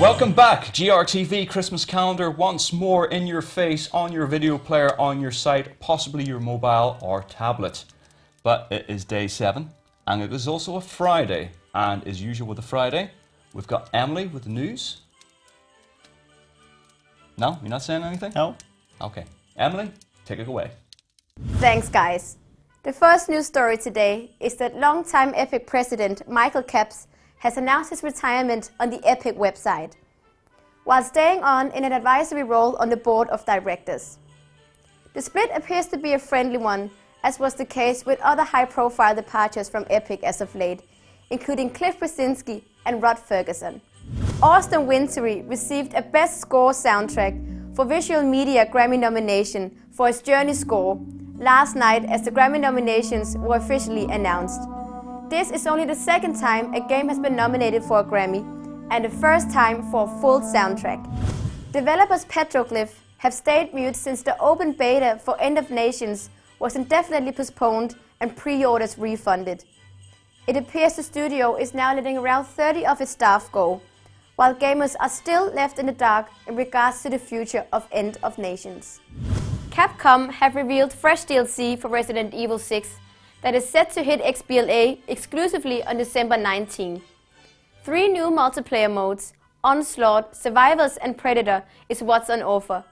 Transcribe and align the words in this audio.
Welcome 0.00 0.32
back, 0.32 0.64
GRTV 0.68 1.46
Christmas 1.50 1.84
calendar 1.84 2.30
once 2.30 2.72
more 2.72 3.08
in 3.08 3.26
your 3.26 3.42
face, 3.42 3.90
on 3.92 4.12
your 4.14 4.24
video 4.24 4.56
player, 4.56 4.98
on 4.98 5.20
your 5.20 5.30
site, 5.30 5.78
possibly 5.78 6.24
your 6.24 6.40
mobile 6.40 6.96
or 7.02 7.22
tablet. 7.24 7.84
But 8.42 8.66
it 8.70 8.86
is 8.88 9.04
day 9.04 9.28
seven, 9.28 9.68
and 10.06 10.22
it 10.22 10.32
is 10.32 10.48
also 10.48 10.76
a 10.76 10.80
Friday. 10.80 11.50
And 11.74 12.02
as 12.08 12.22
usual 12.22 12.48
with 12.48 12.58
a 12.58 12.62
Friday, 12.62 13.10
we've 13.52 13.66
got 13.66 13.90
Emily 13.92 14.26
with 14.26 14.44
the 14.44 14.48
news. 14.48 15.02
No, 17.36 17.58
you're 17.60 17.68
not 17.68 17.82
saying 17.82 18.02
anything? 18.02 18.32
No. 18.34 18.56
Okay. 19.02 19.26
Emily, 19.58 19.92
take 20.24 20.38
it 20.38 20.48
away. 20.48 20.70
Thanks, 21.58 21.90
guys. 21.90 22.38
The 22.84 22.92
first 22.94 23.28
news 23.28 23.44
story 23.44 23.76
today 23.76 24.34
is 24.40 24.56
that 24.56 24.74
longtime 24.76 25.34
Epic 25.36 25.66
president 25.66 26.26
Michael 26.26 26.62
Capps 26.62 27.06
has 27.40 27.56
announced 27.56 27.88
his 27.88 28.02
retirement 28.02 28.70
on 28.78 28.90
the 28.90 29.00
Epic 29.04 29.36
website, 29.36 29.92
while 30.84 31.02
staying 31.02 31.42
on 31.42 31.70
in 31.72 31.84
an 31.84 31.92
advisory 31.92 32.42
role 32.42 32.76
on 32.76 32.90
the 32.90 32.96
board 32.96 33.28
of 33.28 33.44
directors. 33.46 34.18
The 35.14 35.22
split 35.22 35.50
appears 35.54 35.86
to 35.88 35.96
be 35.96 36.12
a 36.12 36.18
friendly 36.18 36.58
one, 36.58 36.90
as 37.24 37.38
was 37.38 37.54
the 37.54 37.64
case 37.64 38.04
with 38.04 38.20
other 38.20 38.44
high 38.44 38.66
profile 38.66 39.14
departures 39.14 39.70
from 39.70 39.86
Epic 39.88 40.22
as 40.22 40.42
of 40.42 40.54
late, 40.54 40.82
including 41.30 41.70
Cliff 41.70 41.98
Bleszinski 41.98 42.62
and 42.84 43.02
Rod 43.02 43.16
Fergusson. 43.16 43.80
Austin 44.42 44.86
Wintory 44.86 45.40
received 45.42 45.94
a 45.94 46.02
Best 46.02 46.40
Score 46.40 46.72
soundtrack 46.72 47.74
for 47.74 47.86
Visual 47.86 48.22
Media 48.22 48.66
Grammy 48.66 48.98
nomination 48.98 49.74
for 49.92 50.08
his 50.08 50.20
Journey 50.20 50.52
score 50.52 51.00
last 51.36 51.74
night 51.74 52.04
as 52.04 52.22
the 52.22 52.30
Grammy 52.30 52.60
nominations 52.60 53.34
were 53.38 53.56
officially 53.56 54.04
announced. 54.04 54.60
This 55.30 55.52
is 55.52 55.68
only 55.68 55.84
the 55.84 55.94
second 55.94 56.40
time 56.40 56.74
a 56.74 56.80
game 56.80 57.08
has 57.08 57.20
been 57.20 57.36
nominated 57.36 57.84
for 57.84 58.00
a 58.00 58.04
Grammy, 58.04 58.42
and 58.90 59.04
the 59.04 59.08
first 59.08 59.48
time 59.48 59.88
for 59.88 60.02
a 60.02 60.20
full 60.20 60.40
soundtrack. 60.40 61.00
Developers 61.70 62.24
Petroglyph 62.24 62.94
have 63.18 63.32
stayed 63.32 63.72
mute 63.72 63.94
since 63.94 64.22
the 64.24 64.36
open 64.40 64.72
beta 64.72 65.20
for 65.24 65.40
End 65.40 65.56
of 65.56 65.70
Nations 65.70 66.30
was 66.58 66.74
indefinitely 66.74 67.30
postponed 67.30 67.94
and 68.18 68.36
pre-orders 68.36 68.98
refunded. 68.98 69.62
It 70.48 70.56
appears 70.56 70.94
the 70.94 71.04
studio 71.04 71.54
is 71.54 71.74
now 71.74 71.94
letting 71.94 72.18
around 72.18 72.46
30 72.46 72.84
of 72.86 73.00
its 73.00 73.12
staff 73.12 73.52
go, 73.52 73.80
while 74.34 74.52
gamers 74.52 74.96
are 74.98 75.08
still 75.08 75.54
left 75.54 75.78
in 75.78 75.86
the 75.86 75.92
dark 75.92 76.26
in 76.48 76.56
regards 76.56 77.04
to 77.04 77.08
the 77.08 77.20
future 77.20 77.64
of 77.72 77.86
End 77.92 78.18
of 78.24 78.36
Nations. 78.36 78.98
Capcom 79.70 80.28
have 80.32 80.56
revealed 80.56 80.92
fresh 80.92 81.24
DLC 81.24 81.78
for 81.78 81.86
Resident 81.86 82.34
Evil 82.34 82.58
6 82.58 82.96
that 83.42 83.54
is 83.54 83.68
set 83.68 83.90
to 83.92 84.02
hit 84.02 84.22
XBLA 84.22 84.98
exclusively 85.08 85.82
on 85.84 85.96
December 85.96 86.36
19. 86.36 87.02
Three 87.82 88.08
new 88.08 88.30
multiplayer 88.30 88.92
modes, 88.92 89.32
Onslaught, 89.64 90.36
Survivors 90.36 90.96
and 90.98 91.16
Predator, 91.16 91.62
is 91.88 92.02
what's 92.02 92.30
on 92.30 92.42
offer, 92.42 92.84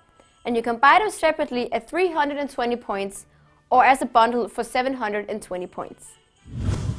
and 0.44 0.56
you 0.56 0.62
can 0.62 0.76
buy 0.76 0.98
them 0.98 1.10
separately 1.10 1.70
at 1.72 1.88
320 1.88 2.76
points 2.76 3.26
or 3.70 3.84
as 3.84 4.00
a 4.00 4.06
bundle 4.06 4.48
for 4.48 4.64
720 4.64 5.66
points. 5.66 6.12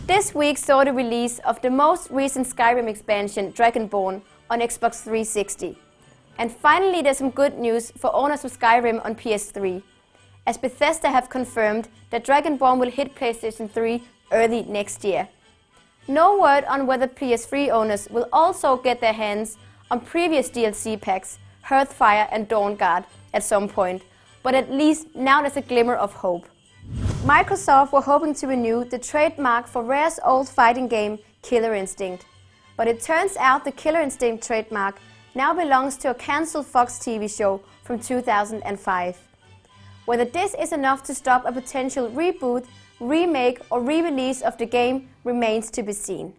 This 0.05 0.33
week 0.33 0.57
saw 0.57 0.83
the 0.83 0.93
release 0.93 1.39
of 1.39 1.61
the 1.61 1.69
most 1.69 2.09
recent 2.09 2.47
Skyrim 2.47 2.87
expansion, 2.87 3.51
Dragonborn, 3.53 4.21
on 4.49 4.59
Xbox 4.59 5.03
360. 5.03 5.77
And 6.37 6.51
finally, 6.51 7.01
there's 7.01 7.17
some 7.17 7.29
good 7.29 7.59
news 7.59 7.91
for 7.91 8.15
owners 8.15 8.45
of 8.45 8.57
Skyrim 8.57 9.03
on 9.05 9.15
PS3 9.15 9.83
as 10.45 10.57
Bethesda 10.57 11.09
have 11.09 11.29
confirmed 11.29 11.87
that 12.09 12.25
Dragonborn 12.25 12.79
will 12.79 12.91
hit 12.91 13.15
PlayStation 13.15 13.69
3 13.69 14.03
early 14.31 14.63
next 14.63 15.03
year. 15.03 15.27
No 16.07 16.39
word 16.39 16.65
on 16.65 16.87
whether 16.87 17.07
PS3 17.07 17.69
owners 17.69 18.07
will 18.09 18.27
also 18.33 18.77
get 18.77 18.99
their 18.99 19.13
hands 19.13 19.57
on 19.91 19.99
previous 19.99 20.49
DLC 20.49 20.99
packs, 20.99 21.39
Hearthfire 21.65 22.27
and 22.31 22.47
Dawnguard, 22.49 23.05
at 23.33 23.43
some 23.43 23.67
point, 23.69 24.01
but 24.41 24.55
at 24.55 24.71
least 24.71 25.07
now 25.15 25.41
there's 25.41 25.57
a 25.57 25.61
glimmer 25.61 25.95
of 25.95 26.13
hope. 26.13 26.47
Microsoft 27.23 27.91
were 27.91 28.01
hoping 28.01 28.33
to 28.33 28.47
renew 28.47 28.83
the 28.85 28.97
trademark 28.97 29.67
for 29.67 29.83
Rare's 29.83 30.19
old 30.25 30.49
fighting 30.49 30.87
game, 30.87 31.19
Killer 31.43 31.75
Instinct. 31.75 32.25
But 32.75 32.87
it 32.87 33.01
turns 33.01 33.37
out 33.37 33.65
the 33.65 33.71
Killer 33.71 34.01
Instinct 34.01 34.43
trademark 34.43 34.97
now 35.35 35.53
belongs 35.53 35.97
to 35.97 36.09
a 36.09 36.15
cancelled 36.15 36.65
Fox 36.65 36.97
TV 36.97 37.29
show 37.29 37.61
from 37.83 37.99
2005. 37.99 39.28
Whether 40.05 40.25
this 40.25 40.55
is 40.59 40.71
enough 40.73 41.03
to 41.03 41.13
stop 41.13 41.45
a 41.45 41.51
potential 41.51 42.09
reboot, 42.09 42.65
remake 42.99 43.59
or 43.69 43.81
re-release 43.81 44.41
of 44.41 44.57
the 44.57 44.65
game 44.65 45.09
remains 45.23 45.69
to 45.71 45.83
be 45.83 45.93
seen. 45.93 46.33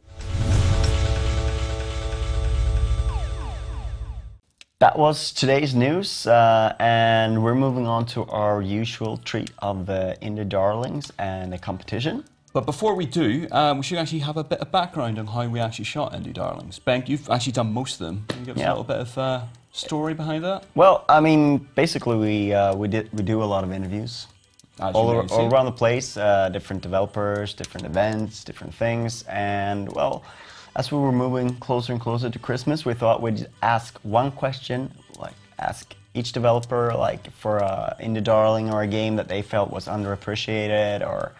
That 4.81 4.99
was 4.99 5.33
today's 5.33 5.75
news, 5.75 6.27
uh, 6.27 6.75
and 6.81 7.43
we're 7.45 7.55
moving 7.55 7.87
on 7.87 8.07
to 8.07 8.25
our 8.25 8.63
usual 8.63 9.19
treat 9.19 9.51
of 9.59 9.85
the 9.85 10.17
Indie 10.23 10.49
Darlings 10.49 11.13
and 11.19 11.53
the 11.53 11.59
competition. 11.59 12.25
But 12.55 12.65
before 12.65 12.95
we 12.95 13.05
do, 13.05 13.47
um, 13.53 13.77
we 13.77 13.83
should 13.85 13.99
actually 13.99 14.21
have 14.21 14.39
a 14.39 14.43
bit 14.43 14.59
of 14.61 14.73
background 14.73 15.19
on 15.19 15.27
how 15.27 15.47
we 15.47 15.61
actually 15.61 15.85
shot 15.85 16.15
Indie 16.15 16.33
Darlings. 16.33 16.79
Ben, 16.79 17.05
you've 17.07 17.29
actually 17.29 17.53
done 17.53 17.73
most 17.75 18.01
of 18.01 18.07
them. 18.07 18.25
Can 18.29 18.39
you 18.41 18.47
give 18.47 18.57
us 18.57 18.61
Yeah. 18.63 18.69
a 18.69 18.73
little 18.73 18.85
bit 18.85 18.97
of 18.97 19.19
uh, 19.19 19.41
story 19.73 20.15
behind 20.15 20.45
that? 20.45 20.65
Well, 20.75 21.05
I 21.09 21.21
mean, 21.21 21.59
basically, 21.75 22.17
we 22.17 22.53
uh, 22.53 22.75
we 22.75 22.89
did 22.89 23.09
we 23.13 23.23
do 23.23 23.43
a 23.43 23.45
lot 23.45 23.65
of 23.65 23.73
interviews 23.73 24.27
As 24.81 24.95
all, 24.95 25.09
ar- 25.11 25.27
all 25.31 25.53
around 25.53 25.67
the 25.67 25.73
place, 25.73 26.17
uh, 26.17 26.49
different 26.51 26.83
developers, 26.83 27.55
different 27.55 27.87
events, 27.87 28.45
different 28.45 28.75
things, 28.75 29.25
and 29.29 29.91
well, 29.93 30.23
as 30.77 30.93
we 30.93 30.99
were 30.99 31.13
moving 31.13 31.55
closer 31.57 31.93
and 31.93 32.01
closer 32.01 32.31
to 32.31 32.39
Christmas, 32.39 32.85
we 32.85 32.95
thought 32.95 33.21
we'd 33.23 33.47
ask 33.63 33.99
one 34.03 34.31
question, 34.31 34.93
like 35.19 35.35
ask 35.59 35.95
each 36.15 36.33
developer, 36.33 36.93
like 36.95 37.31
for 37.33 37.59
a 37.59 37.97
indie 38.01 38.23
darling 38.23 38.73
or 38.73 38.83
a 38.83 38.87
game 38.87 39.17
that 39.17 39.29
they 39.29 39.43
felt 39.43 39.71
was 39.71 39.87
underappreciated 39.87 41.07
or 41.07 41.33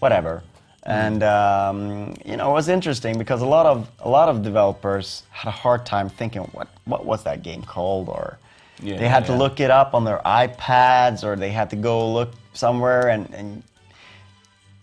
whatever. 0.00 0.42
And 0.84 1.22
um, 1.22 2.14
you 2.24 2.36
know, 2.36 2.50
it 2.50 2.54
was 2.54 2.68
interesting 2.68 3.16
because 3.18 3.40
a 3.42 3.46
lot 3.46 3.66
of 3.66 3.88
a 4.00 4.08
lot 4.08 4.28
of 4.28 4.42
developers 4.42 5.22
had 5.30 5.48
a 5.48 5.52
hard 5.52 5.86
time 5.86 6.08
thinking 6.08 6.42
what 6.52 6.68
what 6.84 7.04
was 7.04 7.22
that 7.24 7.42
game 7.42 7.62
called, 7.62 8.08
or 8.08 8.38
Yeah, 8.82 8.96
they 8.98 9.08
had 9.08 9.26
to 9.26 9.34
look 9.36 9.60
it 9.60 9.70
up 9.70 9.94
on 9.94 10.04
their 10.04 10.20
iPads, 10.26 11.22
or 11.24 11.36
they 11.36 11.50
had 11.50 11.70
to 11.70 11.76
go 11.76 12.12
look 12.12 12.32
somewhere 12.52 13.08
and. 13.10 13.32
and 13.34 13.62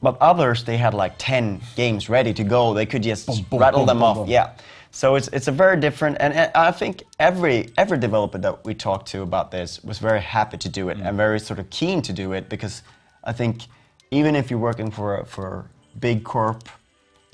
but 0.02 0.18
others, 0.22 0.64
they 0.64 0.78
had 0.78 0.94
like 0.94 1.16
10 1.18 1.60
games 1.76 2.08
ready 2.08 2.34
to 2.34 2.44
go. 2.46 2.74
They 2.74 2.86
could 2.86 3.04
just 3.04 3.28
boom, 3.50 3.60
rattle 3.60 3.82
boom, 3.82 3.88
them 3.88 3.98
boom, 3.98 4.04
off. 4.04 4.16
boom. 4.20 4.28
Yeah. 4.30 4.52
So 4.92 5.16
it's, 5.16 5.28
it's 5.34 5.50
a 5.50 5.52
very 5.52 5.78
different, 5.78 6.16
and 6.22 6.34
uh, 6.34 6.50
I 6.56 6.72
think 6.72 7.04
every 7.20 7.70
every 7.78 7.98
developer 7.98 8.38
that 8.38 8.64
we 8.64 8.74
talked 8.74 9.10
to 9.10 9.22
about 9.24 9.52
this 9.52 9.84
was 9.84 10.00
very 10.00 10.22
happy 10.22 10.56
to 10.58 10.70
do 10.70 10.88
it 10.88 10.98
Mm. 10.98 11.06
and 11.10 11.18
very 11.18 11.38
sort 11.40 11.60
of 11.60 11.70
keen 11.70 12.02
to 12.04 12.14
do 12.14 12.32
it 12.32 12.48
because 12.48 12.82
I 13.26 13.34
think 13.34 13.64
even 14.10 14.38
if 14.38 14.50
you're 14.50 14.58
working 14.70 14.90
for 14.90 15.18
a, 15.18 15.26
for 15.26 15.66
big 16.00 16.24
corp, 16.24 16.68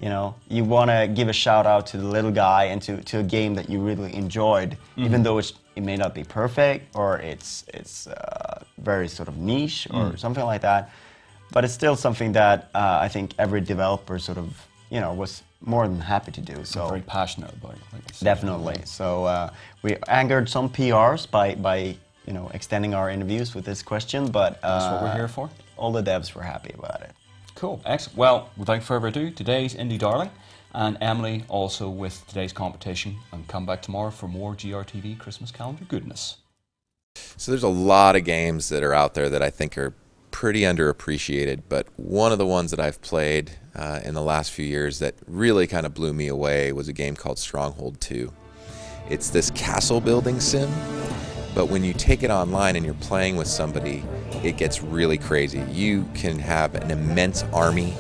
you 0.01 0.09
know, 0.09 0.35
you 0.49 0.63
want 0.63 0.89
to 0.91 1.07
give 1.13 1.29
a 1.29 1.33
shout 1.33 1.65
out 1.65 1.87
to 1.87 1.97
the 1.97 2.05
little 2.05 2.31
guy 2.31 2.65
and 2.65 2.81
to, 2.81 3.01
to 3.03 3.19
a 3.19 3.23
game 3.23 3.55
that 3.55 3.69
you 3.69 3.79
really 3.79 4.13
enjoyed, 4.13 4.71
Mm-hmm. 4.71 5.05
even 5.05 5.23
though 5.23 5.37
it's, 5.37 5.53
it 5.75 5.83
may 5.83 5.95
not 5.97 6.13
be 6.13 6.23
perfect 6.23 6.95
or 6.95 7.17
it's 7.19 7.65
it's 7.73 8.07
uh, 8.07 8.63
very 8.77 9.07
sort 9.07 9.27
of 9.27 9.37
niche 9.37 9.87
or 9.91 10.11
Mm. 10.11 10.19
something 10.19 10.45
like 10.45 10.61
that. 10.61 10.89
But 11.51 11.63
it's 11.65 11.73
still 11.73 11.95
something 11.95 12.31
that 12.33 12.69
uh, 12.73 12.99
I 13.01 13.07
think 13.09 13.33
every 13.37 13.61
developer 13.61 14.19
sort 14.19 14.37
of, 14.37 14.65
you 14.89 14.99
know, 14.99 15.13
was 15.13 15.43
more 15.61 15.87
than 15.87 15.99
happy 15.99 16.31
to 16.31 16.41
do. 16.41 16.63
So 16.65 16.87
Very 16.87 17.01
passionate 17.01 17.53
about 17.53 17.73
it. 17.73 17.81
Like 17.93 18.19
definitely. 18.19 18.77
So 18.85 19.25
uh, 19.25 19.49
we 19.81 19.95
angered 20.07 20.49
some 20.49 20.69
PRs 20.69 21.29
by 21.29 21.55
by 21.55 21.77
you 22.27 22.33
know 22.33 22.49
extending 22.53 22.93
our 22.93 23.09
interviews 23.09 23.53
with 23.55 23.65
this 23.65 23.81
question, 23.83 24.31
but 24.31 24.59
uh, 24.63 24.79
That's 24.79 24.91
what 24.93 25.01
we're 25.03 25.13
here 25.21 25.27
for. 25.27 25.49
All 25.77 25.91
the 25.91 26.03
devs 26.03 26.33
were 26.35 26.43
happy 26.43 26.73
about 26.77 27.01
it. 27.01 27.11
Cool, 27.55 27.81
excellent. 27.85 28.17
Well, 28.17 28.49
without 28.57 28.83
further 28.83 29.07
ado, 29.07 29.31
today's 29.31 29.73
Indie 29.75 29.97
Darling, 29.97 30.29
and 30.73 30.97
Emily 30.99 31.45
also 31.47 31.89
with 31.89 32.27
today's 32.27 32.51
competition, 32.51 33.15
and 33.31 33.47
come 33.47 33.65
back 33.65 33.81
tomorrow 33.81 34.11
for 34.11 34.27
more 34.27 34.55
GRTV 34.55 35.17
Christmas 35.17 35.51
calendar 35.51 35.85
goodness. 35.85 36.37
So 37.37 37.51
there's 37.51 37.63
a 37.63 37.69
lot 37.69 38.17
of 38.17 38.25
games 38.25 38.67
that 38.69 38.83
are 38.83 38.93
out 38.93 39.13
there 39.13 39.29
that 39.29 39.41
I 39.41 39.49
think 39.49 39.77
are 39.77 39.93
pretty 40.31 40.61
underappreciated, 40.61 41.61
but 41.69 41.87
one 41.95 42.33
of 42.33 42.37
the 42.37 42.45
ones 42.45 42.71
that 42.71 42.79
I've 42.81 43.01
played 43.01 43.51
uh, 43.73 44.01
in 44.03 44.15
the 44.15 44.21
last 44.21 44.51
few 44.51 44.65
years 44.65 44.99
that 44.99 45.15
really 45.25 45.65
kind 45.65 45.85
of 45.85 45.93
blew 45.93 46.13
me 46.13 46.27
away 46.27 46.73
was 46.73 46.89
a 46.89 46.93
game 46.93 47.15
called 47.15 47.39
Stronghold 47.39 48.01
2. 48.01 48.33
It's 49.09 49.29
this 49.29 49.49
castle 49.51 50.01
building 50.01 50.41
sim, 50.41 50.69
but 51.55 51.67
when 51.67 51.85
you 51.85 51.93
take 51.93 52.21
it 52.21 52.29
online 52.29 52.75
and 52.75 52.85
you're 52.85 52.93
playing 52.95 53.37
with 53.37 53.47
somebody, 53.47 54.03
it 54.43 54.57
gets 54.57 54.83
really 54.83 55.17
crazy. 55.17 55.63
You 55.71 56.05
can 56.13 56.37
have 56.37 56.75
an 56.75 56.91
immense 56.91 57.43
army. 57.53 57.93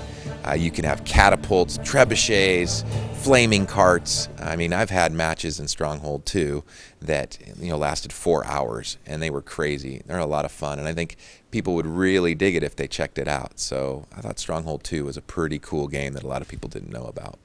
Uh, 0.45 0.53
you 0.53 0.69
can 0.69 0.83
have 0.83 1.05
catapults, 1.05 1.77
trebuchets, 1.79 2.85
flaming 3.15 3.65
carts. 3.65 4.29
I 4.39 4.57
mean, 4.57 4.73
I've 4.73 4.89
had 4.91 5.11
matches 5.13 5.59
in 5.59 5.67
Stronghold 5.67 6.25
2 6.25 6.63
that 7.01 7.39
you 7.59 7.69
know 7.69 7.77
lasted 7.77 8.11
four 8.13 8.45
hours, 8.45 8.97
and 9.07 9.23
they 9.23 9.29
were 9.29 9.41
crazy. 9.41 10.01
They're 10.05 10.19
a 10.19 10.25
lot 10.25 10.45
of 10.45 10.51
fun, 10.51 10.77
and 10.77 10.87
I 10.87 10.93
think 10.93 11.15
people 11.49 11.73
would 11.75 11.87
really 11.87 12.35
dig 12.35 12.55
it 12.55 12.61
if 12.61 12.75
they 12.75 12.87
checked 12.87 13.17
it 13.17 13.27
out. 13.27 13.59
So 13.59 14.05
I 14.15 14.21
thought 14.21 14.37
Stronghold 14.37 14.83
2 14.83 15.05
was 15.05 15.17
a 15.17 15.21
pretty 15.21 15.59
cool 15.59 15.87
game 15.87 16.13
that 16.13 16.23
a 16.23 16.27
lot 16.27 16.41
of 16.41 16.47
people 16.47 16.69
didn't 16.69 16.91
know 16.91 17.05
about. 17.05 17.39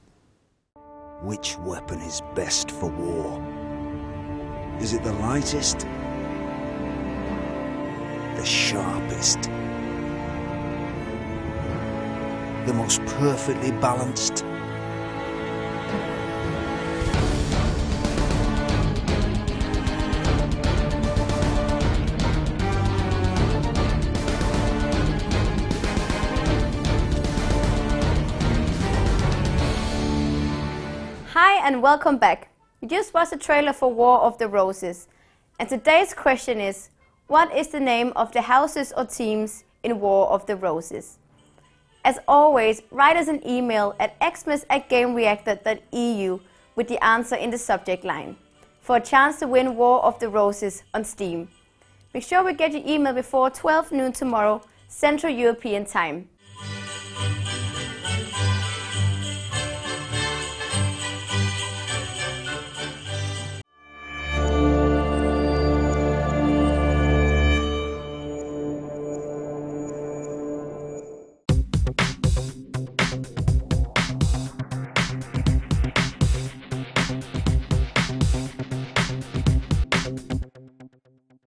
Which 1.23 1.57
weapon 1.59 1.99
is 2.01 2.21
best 2.35 2.69
for 2.69 2.89
war? 2.89 3.70
Is 4.81 4.93
it 4.93 5.03
the 5.03 5.13
lightest? 5.13 5.81
The 8.35 8.43
sharpest? 8.43 9.43
The 12.65 12.73
most 12.73 13.05
perfectly 13.05 13.71
balanced? 13.73 14.43
Hi 31.27 31.67
and 31.67 31.83
welcome 31.83 32.17
back. 32.17 32.47
We 32.81 32.87
just 32.87 33.13
watched 33.13 33.29
the 33.29 33.37
trailer 33.37 33.73
for 33.73 33.93
War 33.93 34.21
of 34.21 34.39
the 34.39 34.47
Roses. 34.47 35.07
And 35.59 35.69
today's 35.69 36.15
question 36.15 36.59
is 36.59 36.89
What 37.27 37.55
is 37.55 37.67
the 37.67 37.79
name 37.79 38.11
of 38.15 38.31
the 38.31 38.41
houses 38.41 38.91
or 38.97 39.05
teams 39.05 39.65
in 39.83 39.99
War 39.99 40.27
of 40.29 40.47
the 40.47 40.55
Roses? 40.55 41.19
As 42.03 42.17
always, 42.27 42.81
write 42.89 43.17
us 43.17 43.27
an 43.27 43.47
email 43.47 43.95
at 43.99 44.17
xmas 44.19 44.65
at 44.67 44.89
gamereactor.eu 44.89 46.39
with 46.75 46.87
the 46.87 47.03
answer 47.03 47.35
in 47.35 47.51
the 47.51 47.57
subject 47.59 48.03
line 48.03 48.35
for 48.81 48.95
a 48.95 49.01
chance 49.01 49.37
to 49.39 49.47
win 49.47 49.75
War 49.75 50.03
of 50.03 50.17
the 50.17 50.29
Roses 50.29 50.81
on 50.95 51.03
Steam. 51.03 51.49
Make 52.15 52.23
sure 52.23 52.43
we 52.43 52.53
get 52.55 52.71
your 52.71 52.81
email 52.83 53.13
before 53.13 53.51
12 53.51 53.91
noon 53.91 54.11
tomorrow, 54.11 54.59
Central 54.87 55.31
European 55.31 55.85
Time. 55.85 56.29